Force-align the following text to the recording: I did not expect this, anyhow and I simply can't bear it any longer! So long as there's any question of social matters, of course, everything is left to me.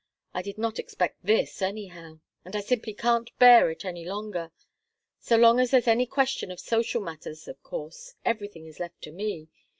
I 0.33 0.41
did 0.41 0.57
not 0.57 0.79
expect 0.79 1.23
this, 1.23 1.61
anyhow 1.61 2.21
and 2.43 2.55
I 2.55 2.61
simply 2.61 2.95
can't 2.95 3.29
bear 3.37 3.69
it 3.69 3.85
any 3.85 4.03
longer! 4.03 4.51
So 5.19 5.35
long 5.37 5.59
as 5.59 5.69
there's 5.69 5.87
any 5.87 6.07
question 6.07 6.49
of 6.49 6.59
social 6.59 7.01
matters, 7.03 7.47
of 7.47 7.61
course, 7.61 8.15
everything 8.25 8.65
is 8.65 8.79
left 8.79 8.99
to 9.03 9.11
me. 9.11 9.49